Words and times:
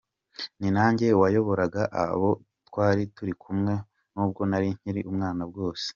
Ni 0.59 0.69
nanjye 0.75 1.07
wayoboraga 1.21 1.81
abo 2.03 2.29
twari 2.67 3.01
turi 3.15 3.33
kumwe 3.41 3.73
n’ubwo 4.13 4.41
nari 4.49 4.67
nkiri 4.77 5.01
umwana 5.11 5.41
bwose. 5.49 5.87